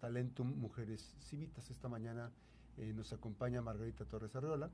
[0.00, 1.70] Talentum Mujeres Civitas.
[1.70, 2.30] Esta mañana
[2.76, 4.70] eh, nos acompaña Margarita Torres Arreola,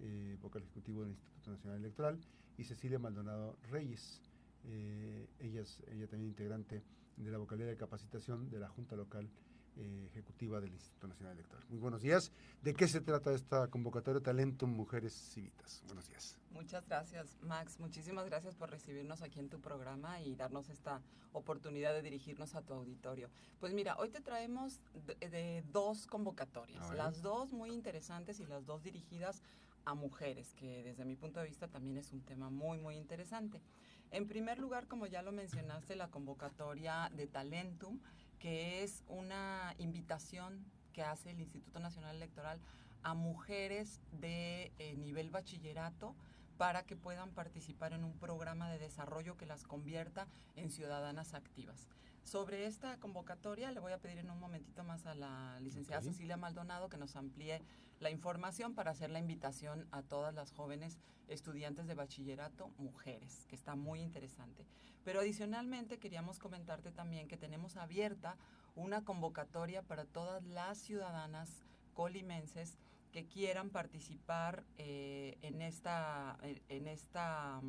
[0.00, 2.18] eh, vocal ejecutivo del Instituto Nacional Electoral,
[2.58, 4.20] y Cecilia Maldonado Reyes.
[4.64, 6.82] Eh, ella, es, ella también integrante
[7.16, 9.30] de la vocalía de capacitación de la Junta Local
[9.76, 11.64] eh, ejecutiva del Instituto Nacional Electoral.
[11.68, 12.32] Muy buenos días.
[12.62, 15.82] ¿De qué se trata esta convocatoria Talentum Mujeres Civitas?
[15.86, 16.38] Buenos días.
[16.50, 17.78] Muchas gracias, Max.
[17.78, 21.02] Muchísimas gracias por recibirnos aquí en tu programa y darnos esta
[21.32, 23.28] oportunidad de dirigirnos a tu auditorio.
[23.60, 28.64] Pues mira, hoy te traemos de, de dos convocatorias, las dos muy interesantes y las
[28.64, 29.42] dos dirigidas
[29.84, 33.62] a mujeres, que desde mi punto de vista también es un tema muy, muy interesante.
[34.10, 38.00] En primer lugar, como ya lo mencionaste, la convocatoria de Talentum
[38.38, 42.58] que es una invitación que hace el Instituto Nacional Electoral
[43.02, 46.14] a mujeres de eh, nivel bachillerato
[46.56, 51.88] para que puedan participar en un programa de desarrollo que las convierta en ciudadanas activas.
[52.26, 56.10] Sobre esta convocatoria le voy a pedir en un momentito más a la licenciada okay.
[56.10, 57.62] Cecilia Maldonado que nos amplíe
[58.00, 63.54] la información para hacer la invitación a todas las jóvenes estudiantes de bachillerato, mujeres, que
[63.54, 64.66] está muy interesante.
[65.04, 68.36] Pero adicionalmente queríamos comentarte también que tenemos abierta
[68.74, 71.62] una convocatoria para todas las ciudadanas
[71.94, 72.76] colimenses
[73.12, 77.60] que quieran participar eh, en esta, en esta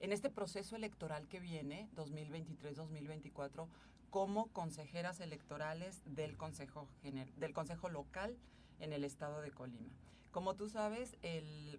[0.00, 3.66] en este proceso electoral que viene, 2023-2024,
[4.10, 6.88] como consejeras electorales del Consejo,
[7.36, 8.36] del Consejo Local
[8.80, 9.92] en el estado de Colima.
[10.30, 11.16] Como tú sabes,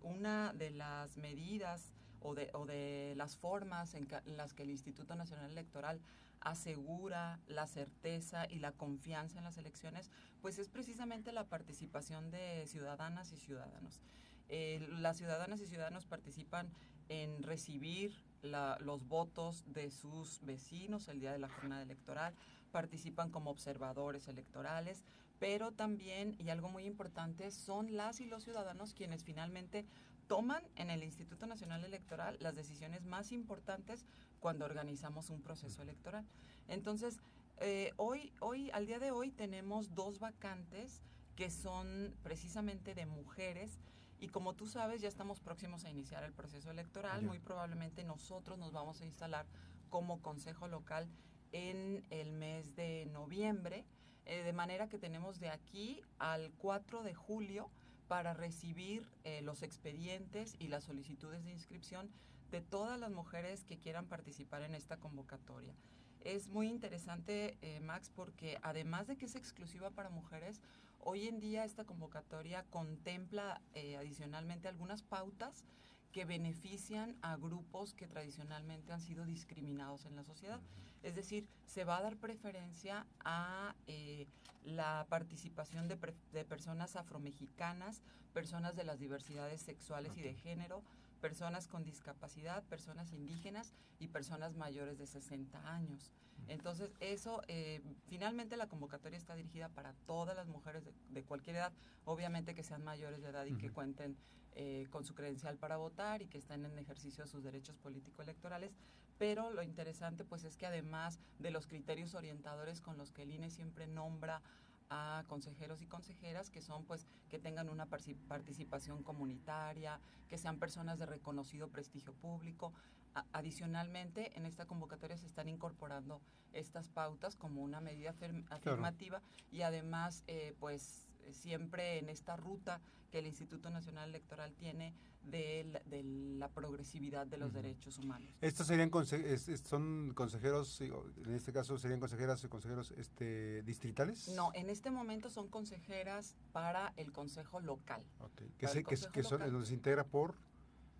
[0.02, 5.52] una de las medidas o de, las formas en, en las que el Instituto Nacional
[5.52, 6.02] Electoral
[6.42, 10.10] asegura la certeza y la confianza en las elecciones,
[10.42, 14.02] pues es precisamente la participación de ciudadanas y ciudadanos.
[14.48, 16.70] Eh, las ciudadanas y ciudadanos participan
[17.10, 22.34] en recibir los votos de sus vecinos el día de la jornada electoral,
[22.72, 25.04] participan como observadores electorales,
[25.40, 29.86] pero también, y algo muy importante, son las y los ciudadanos quienes finalmente
[30.28, 34.06] toman en el Instituto Nacional Electoral las decisiones más importantes
[34.40, 36.26] cuando organizamos un proceso electoral.
[36.68, 37.20] Entonces,
[37.60, 41.02] eh, hoy, hoy, al día de hoy, tenemos dos vacantes
[41.36, 43.80] que son precisamente de mujeres
[44.20, 47.22] y como tú sabes, ya estamos próximos a iniciar el proceso electoral.
[47.24, 49.46] Muy probablemente nosotros nos vamos a instalar
[49.90, 51.10] como consejo local
[51.52, 53.86] en el mes de noviembre,
[54.26, 57.70] eh, de manera que tenemos de aquí al 4 de julio
[58.08, 62.10] para recibir eh, los expedientes y las solicitudes de inscripción
[62.52, 65.74] de todas las mujeres que quieran participar en esta convocatoria.
[66.22, 70.62] Es muy interesante, eh, Max, porque además de que es exclusiva para mujeres,
[71.02, 75.64] Hoy en día esta convocatoria contempla eh, adicionalmente algunas pautas
[76.12, 80.60] que benefician a grupos que tradicionalmente han sido discriminados en la sociedad.
[81.02, 84.28] Es decir, se va a dar preferencia a eh,
[84.64, 85.98] la participación de,
[86.34, 88.02] de, personas afromexicanas,
[88.34, 90.24] personas de las diversidades sexuales okay.
[90.24, 90.84] y de género,
[91.20, 96.12] personas con discapacidad, personas indígenas y personas mayores de 60 años.
[96.48, 101.58] Entonces, eso, eh, finalmente la convocatoria está dirigida para todas las mujeres de, de, cualquier
[101.58, 101.74] edad,
[102.06, 103.60] obviamente que sean mayores de edad y uh -huh.
[103.60, 104.18] que cuenten
[104.56, 108.76] eh, con su credencial para votar y que estén en ejercicio de sus derechos político-electorales,
[109.18, 113.32] pero lo interesante pues es que además de los criterios orientadores con los que el
[113.32, 114.42] INE siempre nombra
[114.90, 121.00] a consejeros y consejeras que son pues que tengan una participación comunitaria, que sean personas
[121.00, 122.74] de reconocido prestigio público.
[123.16, 126.22] A adicionalmente, en esta convocatoria se están incorporando
[126.54, 128.12] estas pautas como una medida
[128.50, 129.34] afirmativa claro.
[129.52, 132.82] y además eh, pues siempre en esta ruta
[133.12, 137.62] que el Instituto Nacional Electoral tiene de la, de la progresividad de los uh -huh.
[137.62, 138.30] derechos humanos.
[138.42, 144.30] ¿Estos serían conse son consejeros, en este caso serían consejeras y consejeros este, distritales?
[144.30, 148.04] No, en este momento son consejeras para el Consejo Local.
[148.20, 148.54] Okay.
[148.58, 150.36] ¿Qué, se, que, que son, se integra por?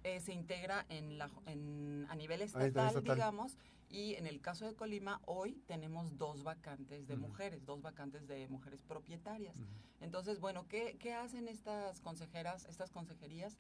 [0.04, 3.58] Eh, se integra en la, en, a nivel estatal, ah, estatal, digamos,
[3.90, 7.22] y en el caso de Colima, hoy tenemos dos vacantes de uh -huh.
[7.22, 9.56] mujeres, dos vacantes de mujeres propietarias.
[9.58, 10.04] Uh -huh.
[10.06, 13.58] Entonces, bueno, ¿qué, ¿qué hacen estas consejeras, estas consejerías?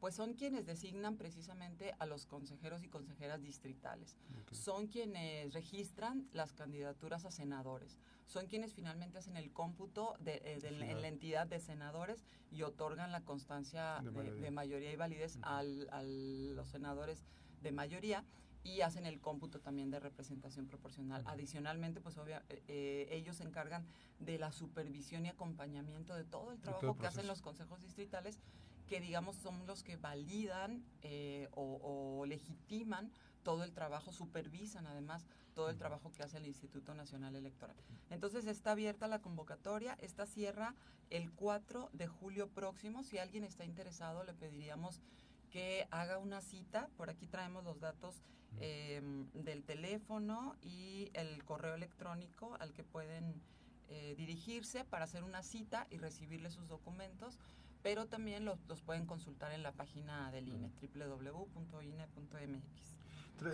[0.00, 4.16] Pues son quienes designan precisamente a los consejeros y consejeras distritales.
[4.44, 4.56] Okay.
[4.56, 7.98] Son quienes registran las candidaturas a senadores.
[8.26, 12.24] Son quienes finalmente hacen el cómputo de, eh, de, de en la entidad de senadores
[12.50, 15.58] y otorgan la constancia de mayoría, de mayoría y validez uh -huh.
[15.58, 17.24] al, a los senadores
[17.62, 18.24] de mayoría
[18.62, 21.22] y hacen el cómputo también de representación proporcional.
[21.22, 21.32] Uh -huh.
[21.32, 23.86] Adicionalmente, pues obvia, eh, ellos se encargan
[24.18, 27.80] de la supervisión y acompañamiento de todo el trabajo todo el que hacen los consejos
[27.80, 28.38] distritales,
[28.86, 33.10] que digamos son los que validan eh, o, o, legitiman
[33.42, 37.76] todo el trabajo, supervisan además todo el trabajo que hace el Instituto Nacional Electoral.
[38.10, 40.74] Entonces está abierta la convocatoria, esta cierra
[41.10, 43.02] el 4 de julio próximo.
[43.02, 45.00] Si alguien está interesado, le pediríamos
[45.50, 46.88] que haga una cita.
[46.96, 48.22] Por aquí traemos los datos
[48.60, 53.40] em, del teléfono y el correo electrónico al que pueden
[53.88, 57.38] eh, dirigirse para hacer una cita y recibirle sus documentos,
[57.82, 62.20] pero también los, pueden consultar en la página del INE, www.ine.mx.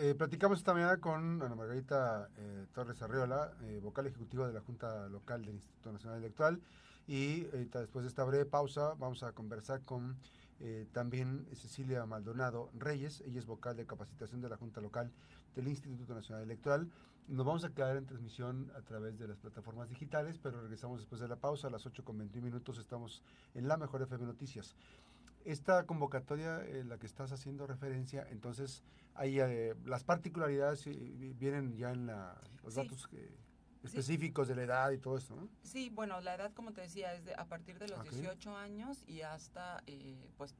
[0.00, 5.08] Eh, platicamos esta mañana con Ana Margarita eh, Torres Arriola, vocal ejecutiva de la Junta
[5.08, 6.60] Local del Instituto Nacional Electoral,
[7.06, 10.18] y después de esta breve pausa vamos a conversar con
[10.60, 15.12] eh, también Cecilia Maldonado Reyes, ella es vocal de capacitación de la Junta Local
[15.54, 16.90] del Instituto Nacional Electoral.
[17.28, 21.20] Nos vamos a quedar en transmisión a través de las plataformas digitales, pero regresamos después
[21.20, 21.66] de la pausa.
[21.66, 23.22] A las 8 con 21 minutos estamos
[23.54, 24.76] en la Mejor FM Noticias.
[25.44, 28.82] Esta convocatoria en la que estás haciendo referencia, entonces,
[29.14, 32.10] ahí eh, las particularidades eh, vienen ya en
[32.62, 33.45] los datos que
[33.86, 35.48] específicos de la edad y todo eso, ¿no?
[35.62, 39.02] Sí, bueno, la edad, como te decía, es de, a partir de los 18 años
[39.06, 40.54] y hasta, eh, pues,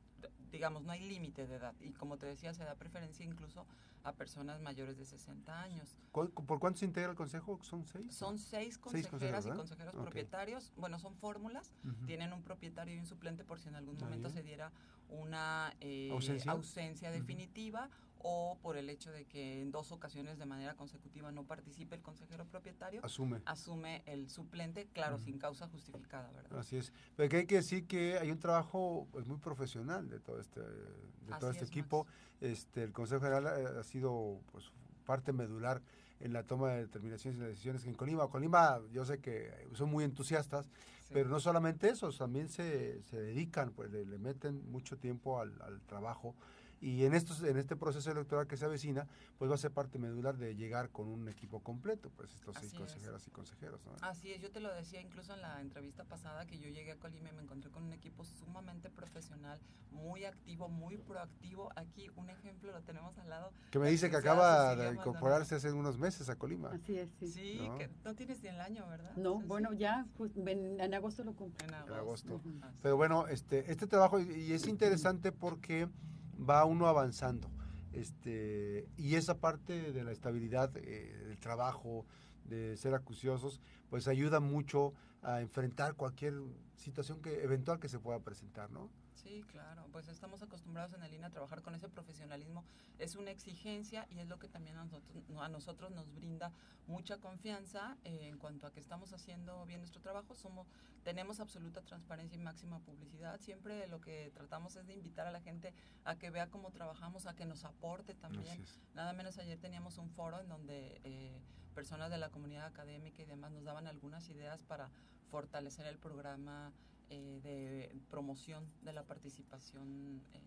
[0.50, 1.74] digamos, no hay límite de edad.
[1.80, 3.66] Y como te decía, se da preferencia incluso
[4.04, 5.98] a personas mayores de 60 años.
[6.12, 7.58] ¿Por cuánto se integra el consejo?
[7.62, 8.14] ¿Son seis?
[8.14, 10.72] Son seis consejeras y consejeros propietarios.
[10.76, 11.72] Bueno, son fórmulas.
[12.06, 14.70] Tienen un propietario y un suplente por si en algún momento se diera
[15.08, 16.10] una eh,
[16.46, 17.10] ¿Ausencia?
[17.10, 17.90] definitiva
[18.28, 22.02] o por el hecho de que en dos ocasiones de manera consecutiva no participe el
[22.02, 26.58] consejero propietario, asume, asume el suplente, claro, sin causa justificada, ¿verdad?
[26.58, 26.92] Así es.
[27.14, 30.60] Pero que hay que decir que hay un trabajo pues, muy profesional de todo este,
[30.60, 32.08] de todo este equipo.
[32.40, 34.72] Este, el Consejo General ha, sido pues,
[35.04, 35.80] parte medular
[36.18, 38.26] en la toma de determinaciones y decisiones en Colima.
[38.26, 40.68] Colima, yo sé que son muy entusiastas,
[41.12, 45.80] pero no solamente eso, también se, se dedican, pues le, meten mucho tiempo al, al
[45.82, 46.34] trabajo
[46.80, 49.06] y en estos en este proceso electoral que se avecina
[49.38, 52.72] pues va a ser parte medular de llegar con un equipo completo pues estos seis
[52.72, 56.58] consejeras y consejeros así es yo te lo decía incluso en la entrevista pasada que
[56.58, 60.98] yo llegué a Colima y me encontré con un equipo sumamente profesional muy activo muy
[60.98, 61.70] proactivo.
[61.76, 63.52] Aquí un ejemplo lo tenemos al lado.
[63.70, 66.70] Que me dice que acaba de incorporarse hace unos meses a Colima.
[66.70, 67.78] Así es sí, sí ¿no?
[67.78, 71.66] que no tienes ni el año verdad no bueno ya pues, en, agosto lo cumple
[71.66, 72.40] en agosto,
[72.82, 75.88] pero bueno este este trabajo y es interesante porque
[76.38, 77.50] va uno avanzando.
[77.92, 82.06] Este, y esa parte de la estabilidad eh, del trabajo,
[82.44, 84.92] de ser acuciosos, pues ayuda mucho
[85.22, 86.34] a enfrentar cualquier
[86.76, 88.90] situación que eventual que se pueda presentar, ¿no?
[89.26, 92.64] Sí, claro, pues estamos acostumbrados en el INE a trabajar con ese profesionalismo.
[93.00, 96.52] Es una exigencia y es lo que también a nosotros, a nosotros nos brinda
[96.86, 100.36] mucha confianza eh, en cuanto a que estamos haciendo bien nuestro trabajo.
[100.36, 100.68] Somos,
[101.02, 103.40] tenemos absoluta transparencia y máxima publicidad.
[103.40, 105.74] Siempre lo que tratamos es de invitar a la gente
[106.04, 108.64] a que vea cómo trabajamos, a que nos aporte también.
[108.94, 111.40] Nada menos ayer teníamos un foro en donde eh,
[111.74, 114.88] personas de la comunidad académica y demás nos daban algunas ideas para
[115.30, 116.72] fortalecer el programa
[117.10, 120.40] eh, de promoción de la participación eh,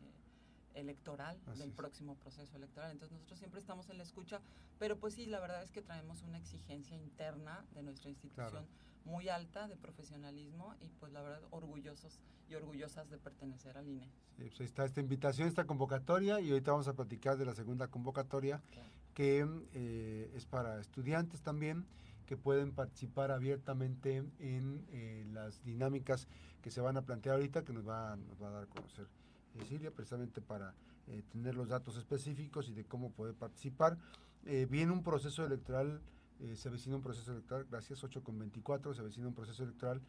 [0.74, 2.92] electoral del próximo proceso electoral.
[2.92, 4.42] Entonces nosotros siempre estamos en la escucha,
[4.78, 8.66] pero pues sí, la verdad es que traemos una exigencia interna de nuestra institución
[9.06, 14.10] muy alta de profesionalismo y pues la verdad orgullosos y orgullosas de pertenecer al INE.
[14.38, 17.56] Sí, pues ahí está esta invitación, esta convocatoria y ahorita vamos a platicar de la
[17.56, 18.62] segunda convocatoria
[19.14, 21.86] que eh, es para estudiantes también
[22.30, 26.28] que pueden participar abiertamente en eh, las dinámicas
[26.62, 29.08] que se van a plantear ahorita, que nos va, nos va a dar a conocer
[29.58, 30.76] Cecilia, precisamente para
[31.08, 33.98] eh, tener los datos específicos y de cómo poder participar.
[34.46, 36.02] Eh, viene un proceso electoral,
[36.56, 40.00] se avecina un proceso electoral, gracias, 8 con 24, se avecina un proceso electoral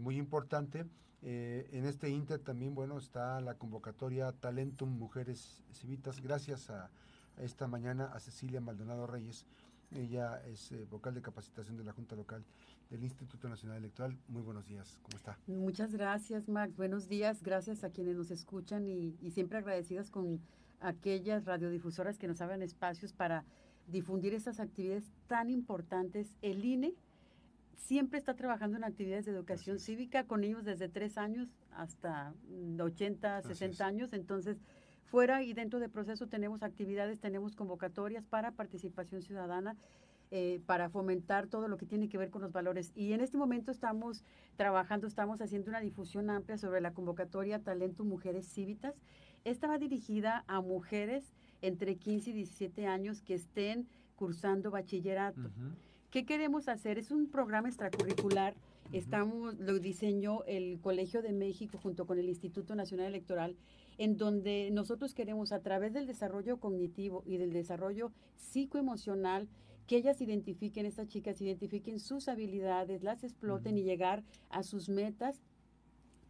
[0.00, 0.84] muy importante.
[1.22, 6.90] en este Inter también, bueno, está la convocatoria Talentum Mujeres Civitas, gracias a
[7.38, 9.46] esta mañana a Cecilia Maldonado Reyes,
[9.94, 12.44] ella es eh, vocal de capacitación de la Junta Local
[12.90, 14.16] del Instituto Nacional Electoral.
[14.28, 15.38] Muy buenos días, ¿cómo está?
[15.46, 16.76] Muchas gracias, Max.
[16.76, 20.40] Buenos días, gracias a quienes nos escuchan y, siempre agradecidas con
[20.80, 23.44] aquellas radiodifusoras que nos abran espacios para
[23.86, 26.36] difundir estas actividades tan importantes.
[26.42, 26.94] El INE
[27.76, 32.34] siempre está trabajando en actividades de educación cívica con niños desde tres años hasta
[32.78, 34.12] 80, 60 años.
[34.12, 34.58] Entonces,
[35.14, 39.76] Fuera y dentro del proceso tenemos actividades, tenemos convocatorias para participación ciudadana.
[40.32, 42.90] Eh, para fomentar todo lo que tiene que ver con los valores.
[42.96, 44.24] Y en este momento estamos
[44.56, 48.96] trabajando, estamos haciendo una difusión amplia sobre la convocatoria Talento Mujeres Cívitas.
[49.44, 55.52] Esta va dirigida a mujeres entre 15 y 17 años que estén cursando bachillerato
[56.10, 56.98] ¿Qué queremos hacer?
[56.98, 58.54] Es un programa extracurricular.
[58.92, 63.56] Estamos, lo diseñó el Colegio de México junto con el Instituto Nacional Electoral,
[63.98, 69.48] en donde nosotros queremos, a través del desarrollo cognitivo y del desarrollo psicoemocional,
[69.86, 75.42] que ellas identifiquen, estas chicas identifiquen sus habilidades, las exploten y llegar a sus metas.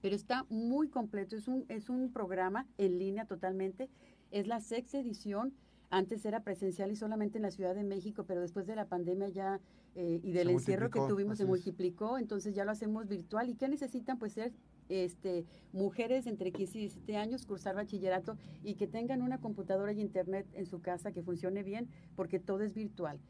[0.00, 3.88] Pero está muy completo, es un, es un programa en línea totalmente.
[4.30, 5.54] Es la sexta edición
[5.90, 9.28] antes era presencial y solamente en la Ciudad de México, pero después de la pandemia
[9.28, 9.60] ya
[9.96, 13.48] eh, y del encierro que tuvimos se multiplicó, entonces ya lo hacemos virtual.
[13.48, 14.18] ¿Y qué necesitan?
[14.18, 14.52] Pues ser
[14.88, 20.00] este, mujeres entre 15 y 17 años, cursar bachillerato y que tengan una computadora y
[20.00, 23.20] internet en su casa que funcione bien, porque todo es virtual.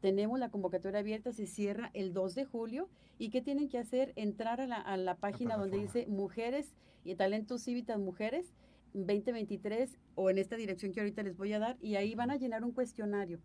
[0.00, 2.88] Tenemos la convocatoria abierta, se cierra el 2 de julio.
[3.18, 4.12] ¿Y qué tienen que hacer?
[4.16, 6.74] Entrar a la, a la página donde dice Mujeres
[7.04, 8.52] y Talentos Cívitas Mujeres
[8.94, 12.36] 2023 o en esta dirección que ahorita les voy a dar y ahí van a
[12.36, 13.40] llenar un cuestionario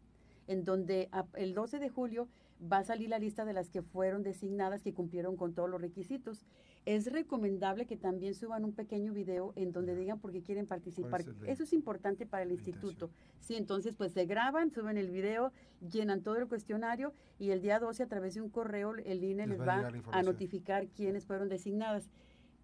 [0.47, 2.27] en donde el 12 de julio
[2.61, 5.81] va a salir la lista de las que fueron designadas que cumplieron con todos los
[5.81, 6.45] requisitos.
[6.85, 11.25] Es recomendable que también suban un pequeño video en donde digan por qué quieren participar.
[11.45, 13.11] Eso es importante para el instituto.
[13.39, 17.79] Sí, entonces pues se graban, suben el video, llenan todo el cuestionario y el día
[17.79, 22.09] 12 a través de un correo el INE les, va, a, notificar quiénes fueron designadas.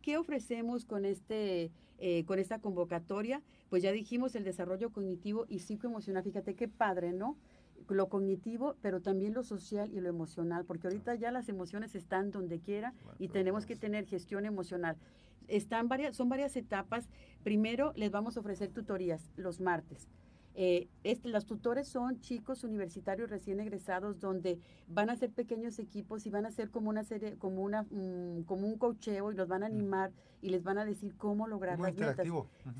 [0.01, 3.41] ¿Qué ofrecemos con, este, eh, con esta convocatoria?
[3.69, 6.23] Pues ya dijimos el desarrollo cognitivo y psicoemocional.
[6.23, 7.37] Fíjate qué padre, ¿no?
[7.89, 12.31] Lo cognitivo, pero también lo social y lo emocional, porque ahorita ya las emociones están
[12.31, 14.97] donde quiera y tenemos que tener gestión emocional.
[15.47, 17.09] Están varias, son varias etapas.
[17.43, 20.07] Primero les vamos a ofrecer tutorías los martes.
[20.55, 26.27] Eh, este, los tutores son chicos universitarios recién egresados donde van a ser pequeños equipos
[26.27, 29.47] y van a ser como una serie, como una, mm, como un cocheo y los
[29.47, 32.27] van a animar y les van a decir cómo lograr las metas.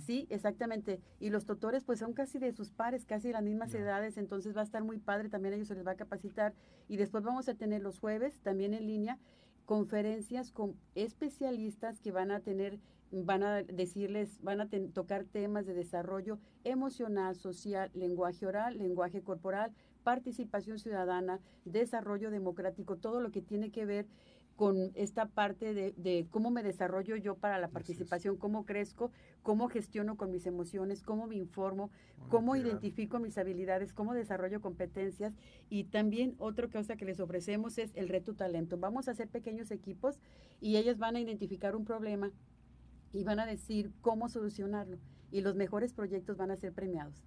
[0.06, 1.00] Sí, exactamente.
[1.20, 4.56] Y los tutores pues son casi de sus pares, casi de las mismas edades, entonces
[4.56, 6.54] va a estar muy padre, también a ellos se les va a capacitar.
[6.88, 9.18] Y después vamos a tener los jueves, también en línea,
[9.66, 12.80] conferencias con especialistas que van a tener
[13.14, 19.72] van a decirles, van a tocar temas de desarrollo emocional, social, lenguaje oral, lenguaje corporal,
[20.04, 24.08] participación ciudadana, desarrollo democrático, todo lo que tiene que ver
[24.56, 30.16] con esta parte de, cómo me desarrollo yo para la participación, cómo crezco, cómo gestiono
[30.16, 31.90] con mis emociones, cómo me informo,
[32.30, 35.34] cómo identifico mis habilidades, cómo desarrollo competencias.
[35.70, 38.78] Y también otra cosa que les ofrecemos es el reto talento.
[38.78, 40.20] Vamos a hacer pequeños equipos
[40.62, 42.32] y ellos van a identificar un problema
[43.14, 44.98] y van a decir cómo solucionarlo
[45.32, 47.24] y los mejores proyectos van a ser premiados.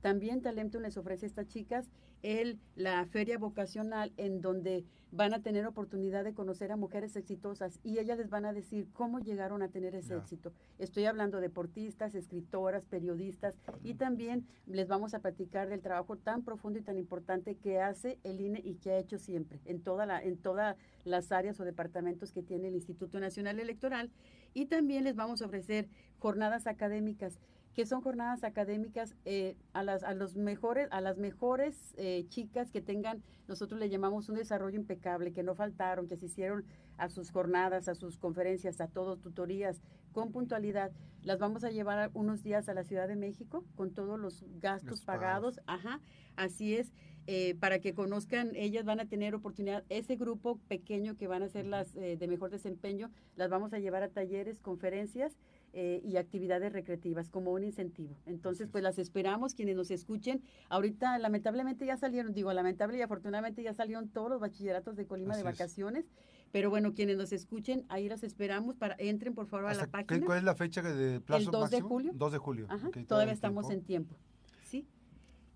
[0.00, 1.90] También Talentum les ofrece a estas chicas
[2.22, 7.80] el, la feria vocacional en donde van a tener oportunidad de conocer a mujeres exitosas
[7.82, 10.52] y ellas les van a decir cómo llegaron a tener ese éxito.
[10.78, 16.42] Estoy hablando de deportistas, escritoras, periodistas y también les vamos a platicar del trabajo tan
[16.42, 20.04] profundo y tan importante que hace el INE y que ha hecho siempre en toda
[20.04, 24.10] la en todas las áreas o departamentos que tiene el Instituto Nacional Electoral
[24.54, 25.88] y también les vamos a ofrecer
[26.18, 27.38] jornadas académicas
[27.78, 32.72] que son jornadas académicas eh, a, las, a, los mejores, a las mejores eh, chicas
[32.72, 36.64] que tengan, nosotros le llamamos un desarrollo impecable, que no faltaron, que se hicieron
[36.96, 40.90] a sus jornadas, a sus conferencias, a todos, tutorías, con puntualidad.
[41.22, 45.02] Las vamos a llevar unos días a la Ciudad de México con todos los gastos
[45.02, 45.60] pagados.
[45.66, 46.00] Ajá,
[46.34, 46.92] así es.
[47.30, 51.48] Eh, para que conozcan, ellas van a tener oportunidad, ese grupo pequeño que van a
[51.48, 55.36] ser las de mejor desempeño, las vamos a llevar a talleres, conferencias
[55.74, 58.16] eh, y actividades recreativas como un incentivo.
[58.24, 60.40] Entonces, pues las esperamos, quienes nos escuchen.
[60.70, 65.36] Ahorita, lamentablemente ya salieron, digo, lamentable y afortunadamente ya salieron todos los bachilleratos de Colima
[65.36, 66.06] de vacaciones.
[66.52, 70.24] Pero bueno, quienes nos escuchen, ahí las esperamos para entren por favor a la página.
[70.24, 72.12] ¿Cuál es la fecha de plazo El 2 de julio.
[72.14, 72.68] 2 de julio.
[73.06, 74.16] todavía, estamos en tiempo.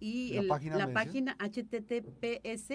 [0.03, 2.73] Y la página, la página https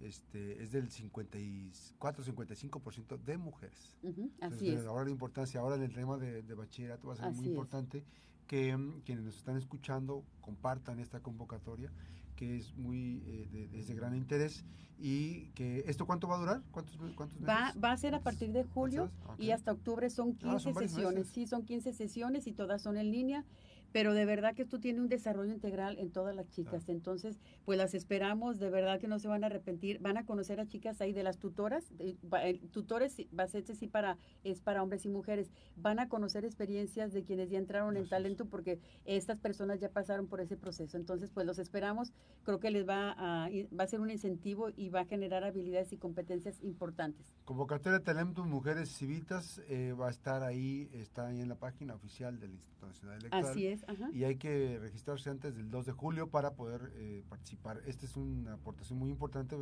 [0.03, 3.95] este, es del 54-55% de mujeres.
[4.41, 4.85] así es.
[4.85, 8.03] Ahora la importancia, ahora en el tema de, bachillerato va a ser muy importante
[8.47, 11.91] que mm, quienes nos están escuchando compartan esta convocatoria
[12.35, 14.65] que es muy eh, de, gran interés.
[14.99, 17.49] Y que esto cuánto va a durar cuántos, cuántos meses?
[17.49, 21.27] Va, va a ser a partir de julio y hasta octubre son 15 ah, sesiones.
[21.27, 23.43] sí son 15 sesiones y todas son en línea
[23.93, 26.89] pero de verdad que esto tiene un desarrollo integral en todas las chicas.
[26.89, 29.99] Entonces, pues las esperamos, de verdad que no se van a arrepentir.
[29.99, 31.93] Van a conocer a chicas ahí de las tutoras,
[32.71, 35.51] tutores va a ser sí para, es para hombres y mujeres.
[35.75, 40.27] Van a conocer experiencias de quienes ya entraron en talento porque estas personas ya pasaron
[40.27, 40.97] por ese proceso.
[40.97, 42.11] Entonces, pues los esperamos.
[42.43, 43.47] Creo que les va a,
[43.79, 47.31] va a ser un incentivo y va a generar habilidades y competencias importantes.
[47.45, 51.93] Convocatoria de Talento Mujeres Civitas eh, va a estar ahí, está ahí en la página
[51.93, 53.45] oficial del Instituto Nacional Electoral.
[53.45, 53.82] Así es
[54.13, 57.81] y hay que registrarse antes del 2 de julio para poder eh, participar.
[57.85, 59.55] Esta es una aportación muy importante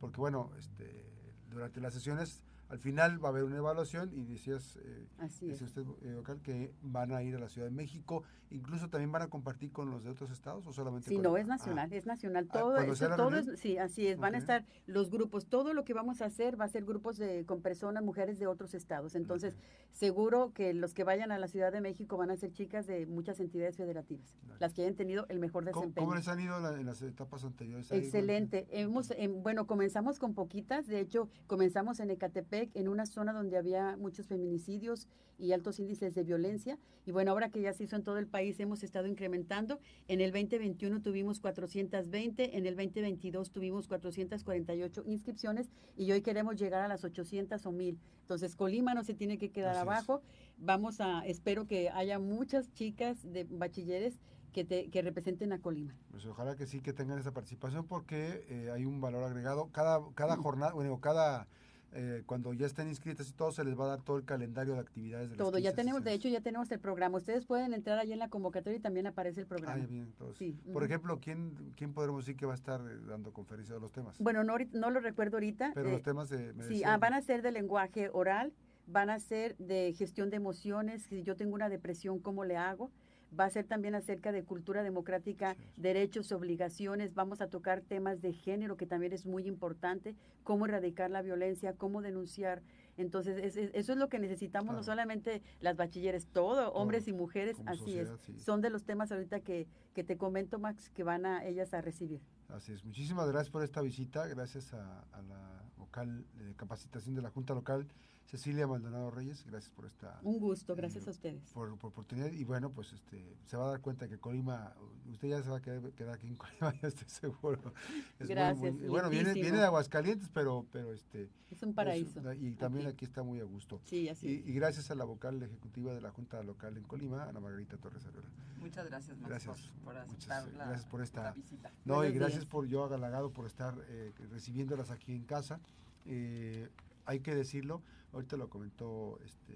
[0.00, 1.10] porque, bueno, este,
[1.50, 5.84] durante las sesiones al final va a haber una evaluación y decías, eh, Así usted,
[6.02, 9.72] eh, que van a ir a la Ciudad de México, incluso también van a compartir
[9.72, 11.96] con los de otros estados o solamente Sí, no, es nacional, ah.
[11.96, 12.46] es nacional.
[12.50, 15.94] Ah, todo, todo es, sí, así es, van a estar los grupos, todo lo que
[15.94, 19.14] vamos a hacer va a ser grupos de, con personas, mujeres de otros estados.
[19.14, 19.56] Entonces,
[19.92, 23.06] seguro que los que vayan a la Ciudad de México van a ser chicas de
[23.06, 26.04] muchas entidades federativas, las que hayan tenido el mejor desempeño.
[26.04, 27.90] ¿Cómo, les han ido en las etapas anteriores?
[27.92, 28.66] Excelente.
[28.70, 33.56] Hemos, em, bueno, comenzamos con poquitas, de hecho, comenzamos en Ecatepec en una zona donde
[33.56, 36.78] había muchos feminicidios y altos índices de violencia.
[37.06, 39.78] Y bueno, ahora que ya se hizo en todo el país, hemos estado incrementando.
[40.08, 46.82] En el 2021 tuvimos 420, en el 2022 tuvimos 448 inscripciones y hoy queremos llegar
[46.82, 47.98] a las 800 o 1000.
[48.22, 50.22] Entonces, Colima no se tiene que quedar abajo.
[50.58, 54.20] Vamos a, espero que haya muchas chicas de bachilleres
[54.52, 55.94] que, te, que, representen a Colima.
[56.10, 59.70] Pues ojalá que sí que tengan esa participación porque eh, hay un valor agregado.
[59.72, 61.46] Cada, cada jornada, bueno, cada
[61.92, 64.74] eh, cuando ya estén inscritas y todo, se les va a dar todo el calendario
[64.74, 65.30] de actividades.
[65.30, 67.16] De todo, ya tenemos, de hecho, ya tenemos el programa.
[67.18, 69.82] Ustedes pueden entrar ahí en la convocatoria y también aparece el programa.
[69.82, 70.54] Ah, bien, sí.
[70.72, 73.92] Por ejemplo, ¿quién, ¿quién podremos decir que va a estar eh, dando conferencia de los
[73.92, 74.18] temas?
[74.18, 75.72] Bueno, no, no lo recuerdo ahorita.
[75.74, 76.54] Pero los eh, temas de...
[76.68, 78.52] Sí, ah, van a ser de lenguaje oral,
[78.86, 82.90] van a ser de gestión de emociones, si yo tengo una depresión, ¿cómo le hago?
[83.38, 88.32] Va a ser también acerca de cultura democrática, derechos, obligaciones, vamos a tocar temas de
[88.32, 92.62] género, que también es muy importante, cómo erradicar la violencia, cómo denunciar.
[92.96, 97.98] Entonces, eso es lo que necesitamos, no solamente las bachilleres, todo, hombres y mujeres, así
[97.98, 98.10] es.
[98.38, 101.80] Son de los temas ahorita que, que te comento, Max, que van a ellas a
[101.80, 102.20] recibir.
[102.48, 102.84] Así es.
[102.84, 107.54] Muchísimas gracias por esta visita, gracias a, a la vocal de capacitación de la Junta
[107.54, 107.86] Local
[108.30, 110.20] Cecilia Maldonado Reyes, gracias por esta...
[110.22, 111.50] Un gusto, gracias eh, a ustedes.
[111.54, 112.30] Por, oportunidad.
[112.30, 114.74] Y bueno, pues este se va a dar cuenta que Colima,
[115.10, 117.72] usted ya se va a quedar, aquí en Colima, ya estoy seguro.
[118.18, 118.86] gracias.
[118.86, 121.30] bueno, viene, viene de Aguascalientes, pero, pero este...
[121.50, 122.20] Es un paraíso.
[122.34, 123.06] y también aquí.
[123.06, 123.80] está muy a gusto.
[123.86, 127.24] Sí, así y, y, gracias a la vocal ejecutiva de la Junta Local en Colima,
[127.24, 128.28] Ana Margarita Torres Arreola.
[128.60, 129.70] Muchas gracias, Max, gracias.
[129.82, 131.72] Por, por Muchas, la, gracias por esta visita.
[131.86, 135.60] No, y gracias por yo agalagado por estar eh, recibiéndolas aquí en casa.
[136.04, 136.68] Eh,
[137.08, 139.54] hay que decirlo, ahorita lo comentó este,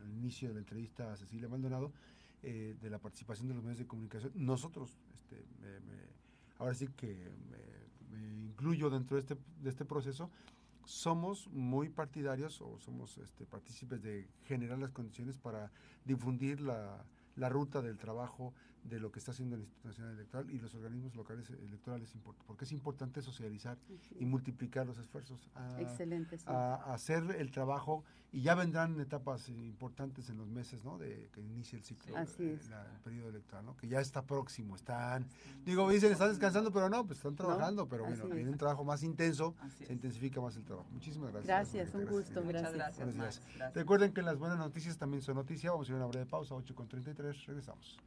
[0.00, 1.92] al inicio de la entrevista a Cecilia Maldonado,
[2.42, 4.32] eh, de la participación de los medios de comunicación.
[4.34, 5.44] Nosotros, este,
[6.58, 7.30] ahora sí que
[8.10, 10.30] me, incluyo dentro de este, de este proceso,
[10.86, 15.70] somos muy partidarios o somos este, partícipes de generar las condiciones para
[16.06, 18.54] difundir la ruta del trabajo
[18.88, 22.12] de lo que está haciendo el Instituto Nacional Electoral y los organismos locales electorales,
[22.46, 23.78] porque es importante socializar
[24.18, 30.28] y multiplicar los esfuerzos a, Excelente, a, hacer el trabajo y ya vendrán etapas importantes
[30.28, 30.98] en los meses ¿no?
[30.98, 33.76] de que inicie el ciclo, eh, el periodo electoral, ¿no?
[33.76, 35.26] que ya está próximo, están,
[35.64, 39.02] digo, dicen, están descansando, pero no, pues están trabajando, pero bueno, viene un trabajo más
[39.02, 40.88] intenso, se intensifica más el trabajo.
[40.90, 41.46] Muchísimas gracias.
[41.46, 42.74] Gracias, un gusto, gracias.
[42.74, 43.74] gracias, Buenos días.
[43.74, 46.54] Recuerden que las buenas noticias también son noticias, vamos a ir a una breve pausa,
[46.54, 47.98] 8 con 33, regresamos.